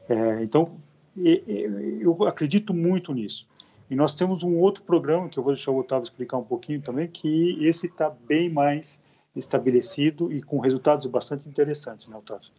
[0.08, 0.76] É, então,
[1.16, 3.48] eu acredito muito nisso.
[3.90, 6.80] E nós temos um outro programa, que eu vou deixar o Otávio explicar um pouquinho
[6.80, 9.02] também, que esse está bem mais
[9.34, 12.50] estabelecido e com resultados bastante interessantes, né, Otávio?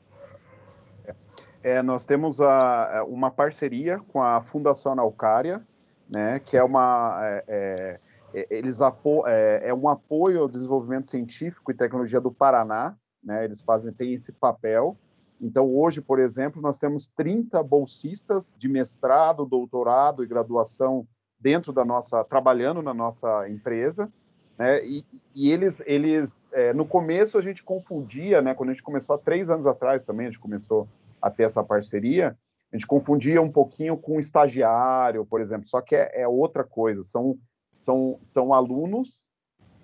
[1.63, 5.65] É, nós temos a, uma parceria com a Fundação Naucária,
[6.09, 7.17] né, que é uma...
[7.21, 7.99] É, é
[8.33, 13.45] é, eles apo é, é, um apoio ao desenvolvimento científico e tecnologia do Paraná, né?
[13.45, 14.97] Eles fazem têm esse papel.
[15.39, 21.07] Então hoje, por exemplo, nós temos 30 bolsistas de mestrado, doutorado e graduação
[21.39, 24.11] dentro da nossa trabalhando na nossa empresa,
[24.57, 24.83] né?
[24.83, 28.55] E, e eles eles é, no começo a gente confundia, né?
[28.55, 30.87] Quando a gente começou há três anos atrás também a gente começou
[31.23, 32.37] a ter essa parceria,
[32.71, 35.65] a gente confundia um pouquinho com estagiário, por exemplo.
[35.67, 37.01] Só que é, é outra coisa.
[37.03, 37.37] São
[37.77, 39.29] são, são alunos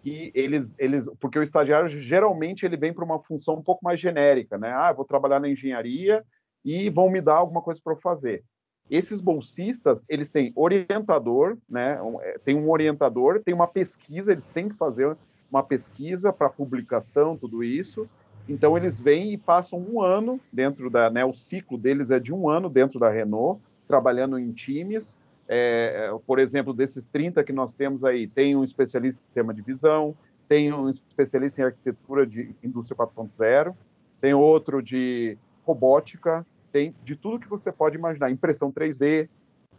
[0.01, 3.99] que eles, eles, porque o estagiário geralmente ele vem para uma função um pouco mais
[3.99, 4.71] genérica, né?
[4.71, 6.25] Ah, vou trabalhar na engenharia
[6.63, 8.43] e vão me dar alguma coisa para eu fazer.
[8.89, 11.99] Esses bolsistas, eles têm orientador, né?
[12.21, 15.15] É, tem um orientador, tem uma pesquisa, eles têm que fazer
[15.51, 18.09] uma pesquisa para publicação, tudo isso.
[18.49, 21.23] Então, eles vêm e passam um ano dentro da, né?
[21.23, 25.19] O ciclo deles é de um ano dentro da Renault, trabalhando em times.
[25.47, 29.53] É, é por exemplo, desses 30 que nós temos aí, tem um especialista em sistema
[29.53, 30.15] de visão,
[30.47, 33.75] tem um especialista em arquitetura de indústria 4.0,
[34.19, 39.29] tem outro de robótica, tem de tudo que você pode imaginar, impressão 3D,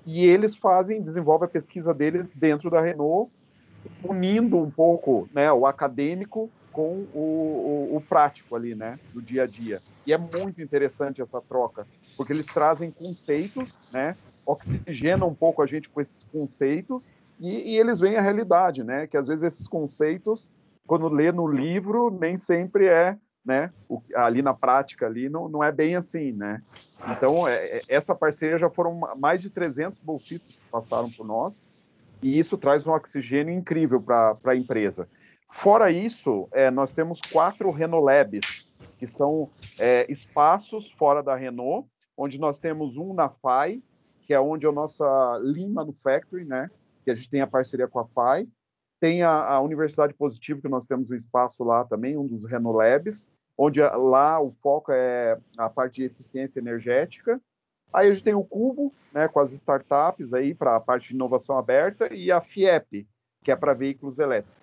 [0.06, 3.30] e eles fazem, desenvolvem a pesquisa deles dentro da Renault,
[4.04, 9.44] unindo um pouco né, o acadêmico com o, o, o, prático ali, né, do dia
[9.44, 9.82] a dia.
[10.06, 15.66] E é muito interessante essa troca, porque eles trazem conceitos, né, oxigenam um pouco a
[15.66, 19.66] gente com esses conceitos e, e eles veem a realidade, né, que às vezes esses
[19.66, 20.52] conceitos,
[20.86, 23.72] quando lê no livro, nem sempre é né?
[23.88, 26.62] O, ali na prática ali não, não é bem assim, né?
[27.08, 31.70] Então é, é essa parceria já foram mais de 300 bolsistas que passaram por nós
[32.22, 35.08] e isso traz um oxigênio incrível para a empresa.
[35.50, 41.88] Fora isso, é, nós temos quatro Renault Labs, que são é, espaços fora da Renault,
[42.16, 43.82] onde nós temos um na FAI,
[44.22, 46.70] que é onde é a nossa Lean Manufacturing, né?
[47.04, 48.46] Que a gente tem a parceria com a FAI,
[49.00, 53.30] tem a, a, Universidade Positivo, que nós temos um espaço lá também, um dos Renolabs,
[53.56, 57.40] onde lá o foco é a parte de eficiência energética.
[57.92, 61.14] Aí a gente tem o Cubo, né, com as startups aí para a parte de
[61.14, 63.08] inovação aberta, e a FIEP,
[63.42, 64.59] que é para veículos elétricos.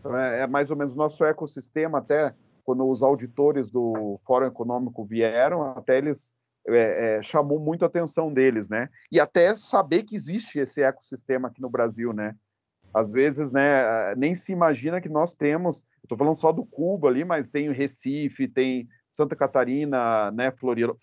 [0.00, 2.34] Então, é, é mais ou menos nosso ecossistema, até
[2.64, 6.32] quando os auditores do Fórum Econômico vieram, até eles
[6.66, 8.88] é, é, chamou muito a atenção deles, né?
[9.12, 12.34] E até saber que existe esse ecossistema aqui no Brasil, né?
[12.92, 17.24] às vezes, né, nem se imagina que nós temos, estou falando só do Cuba ali,
[17.24, 20.52] mas tem o Recife, tem Santa Catarina, né,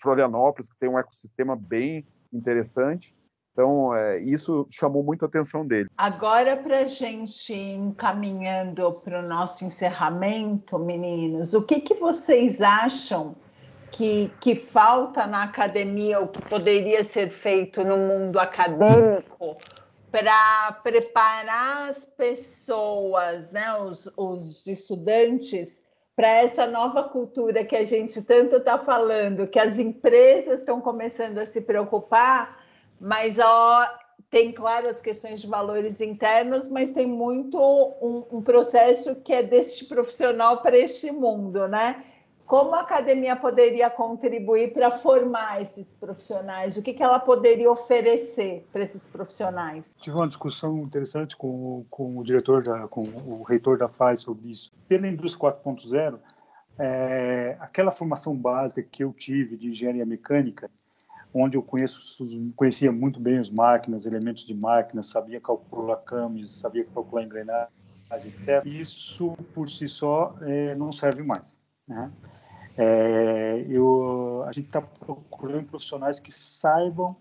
[0.02, 3.16] Florianópolis, que tem um ecossistema bem interessante.
[3.58, 5.90] Então, é, isso chamou muita atenção dele.
[5.98, 13.36] Agora, para a gente encaminhando para o nosso encerramento, meninos, o que, que vocês acham
[13.92, 19.58] que, que falta na academia, o que poderia ser feito no mundo acadêmico?
[20.10, 25.82] para preparar as pessoas, né, os, os estudantes,
[26.16, 31.38] para essa nova cultura que a gente tanto está falando, que as empresas estão começando
[31.38, 32.57] a se preocupar,
[33.00, 33.86] mas ó,
[34.30, 39.44] tem, claro, as questões de valores internos, mas tem muito um, um processo que é
[39.44, 42.04] deste profissional para este mundo, né?
[42.48, 46.78] como a academia poderia contribuir para formar esses profissionais?
[46.78, 49.94] O que, que ela poderia oferecer para esses profissionais?
[50.00, 54.50] Tive uma discussão interessante com, com o diretor, da, com o reitor da FAI sobre
[54.50, 54.72] isso.
[54.88, 56.20] Pela indústria 4.0,
[56.80, 60.72] é, aquela formação básica que eu tive de engenharia mecânica,
[61.40, 66.84] onde eu conheço, conhecia muito bem as máquinas, elementos de máquinas, sabia calcular câmbios, sabia
[66.86, 67.70] calcular engrenagem,
[68.26, 68.66] etc.
[68.66, 71.60] Isso por si só é, não serve mais.
[71.88, 72.12] Né?
[72.78, 77.16] É, eu, a gente está procurando profissionais que saibam,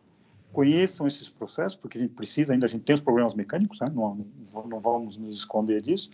[0.53, 3.91] conheçam esses processos, porque a gente precisa ainda, a gente tem os problemas mecânicos, né?
[3.95, 4.13] não,
[4.67, 6.11] não, vamos nos esconder disso,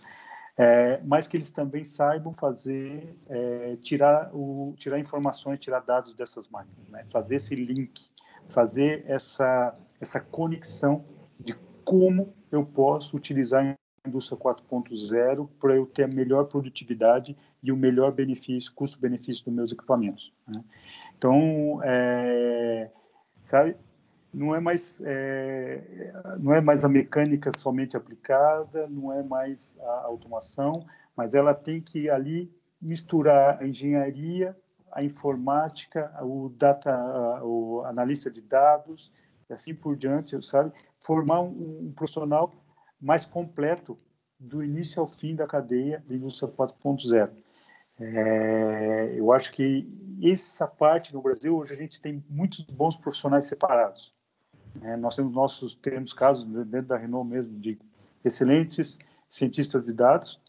[0.57, 6.47] é, mas que eles também saibam fazer, é, tirar, o, tirar informações, tirar dados dessas
[6.47, 7.03] máquinas, né?
[7.05, 8.05] fazer esse link,
[8.49, 11.05] fazer essa, essa conexão
[11.39, 17.77] de como eu posso utilizar indústria 4.0 para eu ter a melhor produtividade e o
[17.77, 20.33] melhor benefício, custo-benefício dos meus equipamentos.
[20.47, 20.63] Né?
[21.17, 22.91] Então, é,
[23.41, 23.77] sabe,
[24.33, 30.05] não é mais é, não é mais a mecânica somente aplicada, não é mais a
[30.05, 34.57] automação, mas ela tem que ali misturar a engenharia,
[34.91, 36.91] a informática, o data,
[37.43, 39.11] o analista de dados,
[39.49, 40.71] e assim por diante, sabe?
[40.99, 42.53] Formar um, um profissional
[42.99, 43.97] mais completo
[44.39, 47.31] do início ao fim da cadeia da indústria 4.0.
[47.99, 49.87] É, eu acho que
[50.21, 54.13] essa parte no Brasil hoje a gente tem muitos bons profissionais separados.
[54.81, 57.77] É, nós temos nossos temos casos dentro da Renault mesmo de
[58.23, 60.39] excelentes cientistas de dados,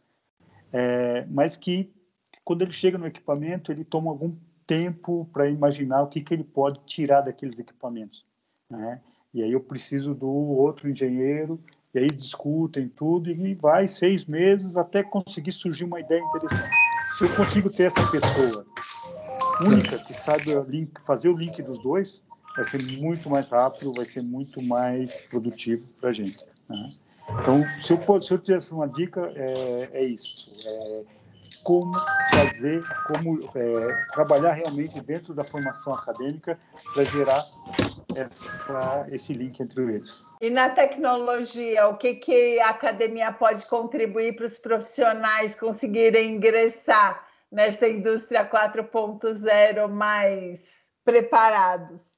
[0.73, 1.93] é, mas que
[2.45, 4.35] quando ele chega no equipamento ele toma algum
[4.67, 8.25] tempo para imaginar o que que ele pode tirar daqueles equipamentos.
[8.71, 9.01] Né?
[9.33, 11.61] E aí eu preciso do outro engenheiro
[11.95, 16.75] e aí discutem tudo e vai seis meses até conseguir surgir uma ideia interessante.
[17.17, 18.67] Se eu consigo ter essa pessoa
[19.61, 20.45] única que sabe
[21.05, 22.23] fazer o link dos dois,
[22.55, 26.39] vai ser muito mais rápido, vai ser muito mais produtivo para a gente.
[26.69, 26.89] Né?
[27.41, 30.55] Então, se eu, se eu tivesse uma dica, é, é isso.
[30.67, 31.25] É
[31.65, 31.93] como
[32.31, 36.59] fazer, como é, trabalhar realmente dentro da formação acadêmica
[36.93, 37.43] para gerar
[38.15, 40.27] essa, esse link entre eles.
[40.41, 47.27] E na tecnologia, o que, que a academia pode contribuir para os profissionais conseguirem ingressar
[47.51, 50.61] nessa indústria 4.0 mais
[51.05, 52.14] preparados?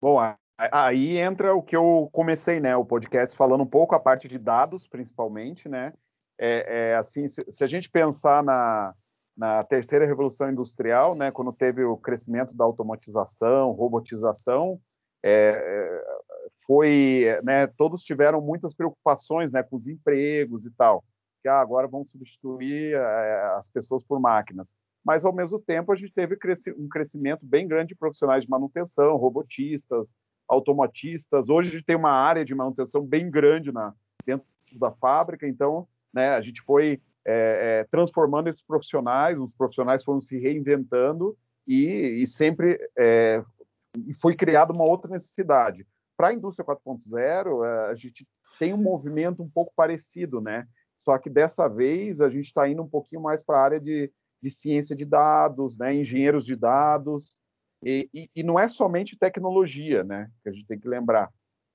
[0.00, 0.18] Bom,
[0.56, 4.38] aí entra o que eu comecei, né, o podcast falando um pouco a parte de
[4.38, 5.92] dados, principalmente, né,
[6.38, 8.94] é, é assim, se, se, a gente pensar na,
[9.36, 14.80] na terceira revolução industrial, né, quando teve o crescimento da automatização, robotização,
[15.22, 16.04] é, é,
[16.66, 21.04] foi, né, todos tiveram muitas preocupações, né, com os empregos e tal,
[21.42, 24.74] que ah, agora vão substituir é, as pessoas por máquinas.
[25.04, 26.36] Mas ao mesmo tempo a gente teve
[26.76, 31.48] um crescimento bem grande de profissionais de manutenção, robotistas, automatistas.
[31.48, 33.94] Hoje a gente tem uma área de manutenção bem grande na
[34.26, 34.46] dentro
[34.78, 36.30] da fábrica, então né?
[36.30, 41.36] A gente foi é, é, transformando esses profissionais, os profissionais foram se reinventando
[41.66, 43.42] e, e sempre é,
[44.20, 45.86] foi criada uma outra necessidade.
[46.16, 48.26] Para a indústria 4.0, é, a gente
[48.58, 50.66] tem um movimento um pouco parecido, né?
[50.98, 54.12] Só que dessa vez a gente está indo um pouquinho mais para a área de,
[54.42, 55.94] de ciência de dados, né?
[55.94, 57.38] engenheiros de dados,
[57.82, 60.30] e, e, e, não é somente tecnologia, né?
[60.42, 61.30] Que a gente tem que lembrar.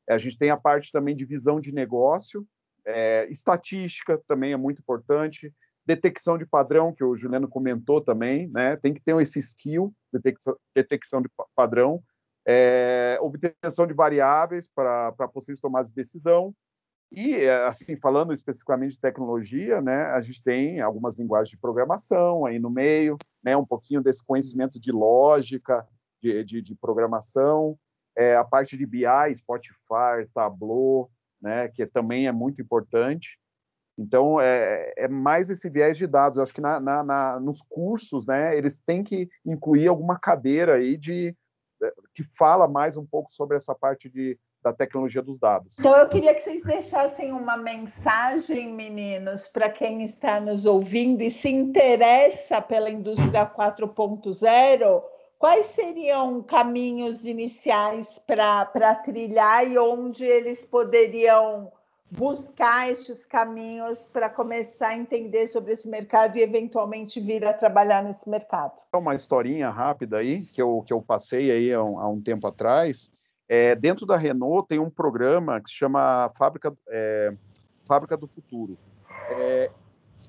[0.07, 2.45] A gente tem a parte também de visão de negócio,
[2.85, 5.51] é, estatística também é muito importante,
[5.85, 8.75] detecção de padrão, que o Juliano comentou também, né?
[8.77, 12.03] tem que ter esse skill, detecção, detecção de padrão,
[12.47, 16.53] é, obtenção de variáveis para possíveis tomadas de decisão,
[17.15, 22.59] e, assim, falando especificamente de tecnologia, né, a gente tem algumas linguagens de programação aí
[22.59, 25.87] no meio, né, um pouquinho desse conhecimento de lógica,
[26.21, 27.79] de, de, de programação,
[28.17, 31.09] é, a parte de BI, Spotify, Tableau,
[31.41, 33.39] né, que também é muito importante.
[33.97, 36.37] Então, é, é mais esse viés de dados.
[36.37, 40.75] Eu acho que na, na, na, nos cursos, né, eles têm que incluir alguma cadeira
[40.75, 41.33] aí de
[41.81, 45.77] eh, que fala mais um pouco sobre essa parte de, da tecnologia dos dados.
[45.77, 51.29] Então, eu queria que vocês deixassem uma mensagem, meninos, para quem está nos ouvindo e
[51.29, 55.03] se interessa pela indústria 4.0
[55.37, 61.71] quais seriam caminhos iniciais para trilhar e onde eles poderiam
[62.09, 68.03] buscar estes caminhos para começar a entender sobre esse mercado e eventualmente vir a trabalhar
[68.03, 68.81] nesse mercado?
[68.95, 72.47] Uma historinha rápida aí que eu, que eu passei aí há um, há um tempo
[72.47, 73.11] atrás.
[73.47, 77.33] É, dentro da Renault tem um programa que se chama Fábrica, é,
[77.87, 78.77] Fábrica do Futuro.
[79.29, 79.71] É,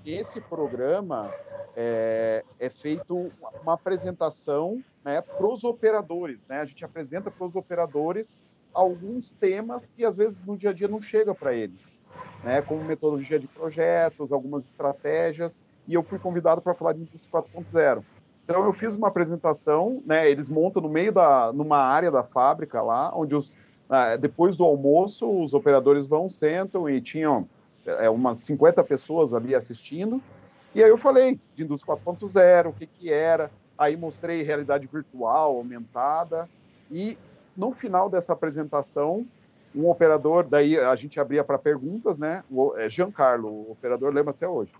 [0.04, 1.32] esse programa
[1.74, 6.46] é, é feito uma apresentação né, para os operadores.
[6.46, 6.60] Né?
[6.60, 8.40] A gente apresenta para os operadores
[8.72, 11.96] alguns temas que às vezes no dia a dia não chega para eles,
[12.44, 12.60] né?
[12.60, 18.04] como metodologia de projetos, algumas estratégias, e eu fui convidado para falar de Indústria 4.0.
[18.46, 20.30] Então eu fiz uma apresentação, né?
[20.30, 23.58] Eles montam no meio da, numa área da fábrica lá, onde os
[23.90, 27.48] ah, depois do almoço os operadores vão sentam e tinham
[27.84, 30.20] é, umas 50 pessoas ali assistindo
[30.76, 35.56] e aí eu falei de indústria 4.0, o que que era, aí mostrei realidade virtual
[35.56, 36.46] aumentada
[36.90, 37.16] e
[37.56, 39.26] no final dessa apresentação
[39.74, 42.44] um operador, daí a gente abria para perguntas, né?
[42.50, 44.70] O é, Giancarlo, o operador lembra até hoje.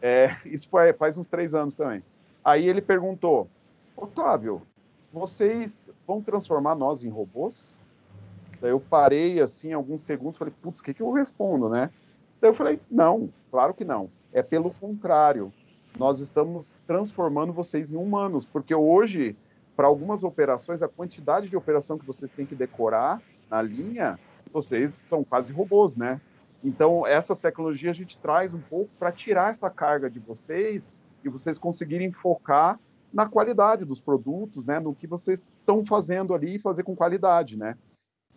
[0.00, 2.00] É, isso foi, faz uns três anos também.
[2.44, 3.48] Aí ele perguntou,
[3.96, 4.62] Otávio,
[5.12, 7.78] vocês vão transformar nós em robôs?
[8.60, 11.90] Daí eu parei assim alguns segundos, falei, putz, o que, que eu respondo, né?
[12.40, 14.10] Daí eu falei, não, claro que não.
[14.32, 15.52] É pelo contrário.
[15.98, 19.36] Nós estamos transformando vocês em humanos, porque hoje,
[19.74, 24.18] para algumas operações, a quantidade de operação que vocês têm que decorar na linha,
[24.52, 26.20] vocês são quase robôs, né?
[26.62, 30.94] Então, essas tecnologias a gente traz um pouco para tirar essa carga de vocês
[31.24, 32.78] e vocês conseguirem focar
[33.12, 34.78] na qualidade dos produtos, né?
[34.78, 37.76] No que vocês estão fazendo ali e fazer com qualidade, né?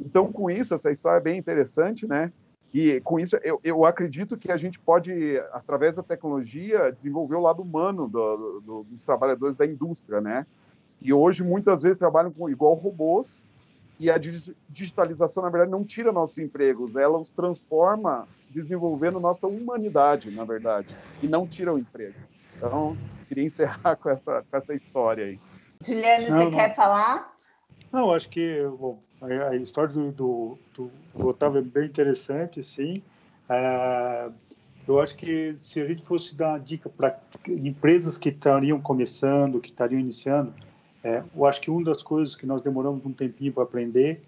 [0.04, 2.32] Então, com isso, essa história é bem interessante, né?
[2.74, 7.42] que com isso eu, eu acredito que a gente pode, através da tecnologia, desenvolver o
[7.42, 10.44] lado humano do, do, dos trabalhadores da indústria, né?
[10.98, 13.46] Que hoje muitas vezes trabalham com igual robôs
[14.00, 20.32] e a digitalização, na verdade, não tira nossos empregos, ela os transforma desenvolvendo nossa humanidade,
[20.32, 22.16] na verdade, e não tira o emprego.
[22.66, 22.96] Então,
[23.28, 25.40] queria encerrar com essa, com essa história aí.
[25.86, 27.34] Juliano, você não, quer falar?
[27.92, 33.04] Não, acho que bom, a história do, do, do, Otávio é bem interessante, sim.
[33.50, 34.30] É,
[34.88, 39.60] eu acho que se a gente fosse dar uma dica para empresas que estariam começando,
[39.60, 40.54] que estariam iniciando,
[41.04, 44.24] é, eu acho que uma das coisas que nós demoramos um tempinho para aprender,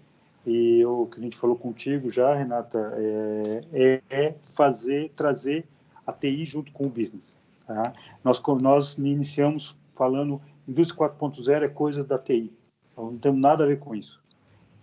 [0.46, 5.64] e o que a gente falou contigo já, Renata, é, é, é fazer, trazer
[6.06, 7.34] a TI junto com o business.
[7.66, 7.92] Tá?
[8.22, 12.52] Nós, nós iniciamos falando indústria 4.0 é coisa da TI.
[12.92, 14.22] Então, não temos nada a ver com isso.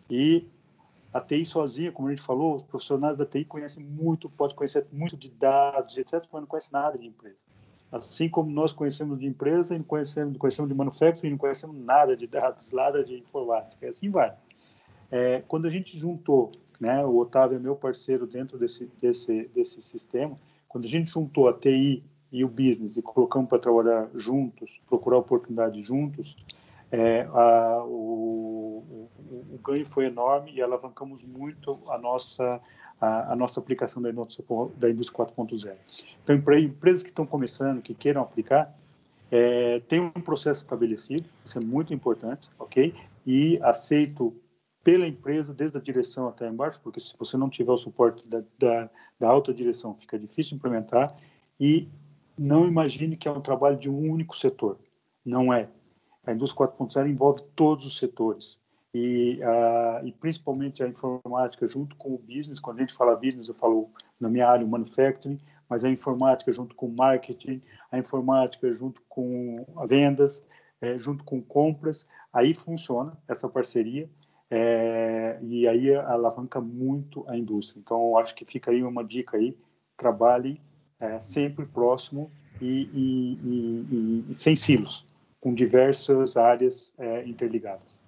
[0.10, 0.48] E
[1.14, 4.86] a TI sozinha, como a gente falou, os profissionais da TI conhecem muito, pode conhecer
[4.92, 7.38] muito de dados, etc., mas não conhece nada de empresa.
[7.92, 12.26] Assim como nós conhecemos de empresa não conhecemos, conhecemos de manufacturing, não conhecemos nada de
[12.26, 13.86] dados, nada de informática.
[13.86, 14.34] E assim vai.
[15.12, 19.80] É, quando a gente juntou, né, o Otávio é meu parceiro dentro desse, desse, desse
[19.80, 22.04] sistema, quando a gente juntou a TI
[22.34, 26.36] e o business e colocamos para trabalhar juntos, procurar oportunidade juntos,
[26.92, 32.60] é, a, o, o, o, ganho foi enorme e alavancamos muito a nossa
[33.00, 34.46] a, a nossa aplicação da indústria,
[34.78, 35.78] da indústria 4.0.
[36.24, 38.74] Então, para empresas que estão começando, que queiram aplicar,
[39.30, 42.96] é, tem um processo estabelecido, isso é muito importante, ok?
[43.26, 44.34] E aceito
[44.84, 48.44] pela empresa, desde a direção até embaixo, porque se você não tiver o suporte da,
[48.60, 51.16] da, da alta direção, fica difícil implementar.
[51.60, 51.88] E
[52.38, 54.80] não imagine que é um trabalho de um único setor.
[55.26, 55.70] Não é.
[56.26, 58.60] A indústria 4.0 envolve todos os setores.
[58.94, 62.60] E, uh, e, principalmente a informática junto com o business.
[62.60, 66.52] Quando a gente fala business, eu falo na minha área o manufacturing, mas a informática
[66.52, 67.62] junto com o marketing,
[67.92, 70.48] a informática junto com vendas,
[70.80, 74.10] é, junto com compras, aí funciona essa parceria
[74.52, 77.80] é, e aí alavanca muito a indústria.
[77.80, 79.58] Então, acho que fica aí uma dica aí,
[79.98, 80.62] trabalhe
[81.04, 82.32] é, sempre próximo
[82.62, 85.06] e, e, e, e, sem silos,
[85.42, 88.02] com diversas áreas é, interligadas.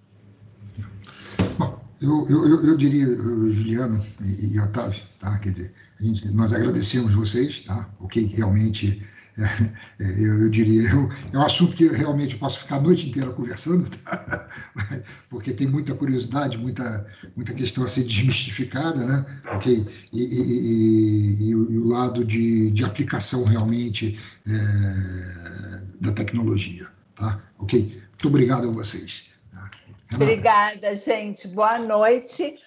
[1.58, 5.38] Bom, eu, eu, eu, diria, Juliano e, Otávio, tá?
[5.40, 7.90] quer dizer, gente, nós agradecemos vocês, tá?
[8.00, 9.06] o que realmente
[10.00, 13.32] é, eu, eu, diria, eu, é um assunto que realmente posso ficar a noite inteira
[13.32, 14.48] conversando, tá?
[15.30, 17.06] porque tem muita curiosidade, muita,
[17.36, 19.26] muita questão a ser desmistificada, né?
[19.56, 19.86] Okay?
[20.14, 24.18] E, e, e, e o lado de, de aplicação realmente
[24.48, 26.88] é, da tecnologia.
[27.16, 27.42] Tá?
[27.60, 28.02] Ok?
[28.12, 29.26] Muito obrigado a vocês.
[29.52, 29.70] Tá?
[30.14, 31.48] Obrigada, gente.
[31.50, 32.58] Boa noite.